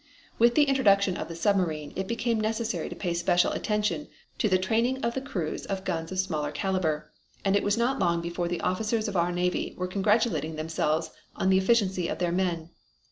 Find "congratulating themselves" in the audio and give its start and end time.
9.85-11.11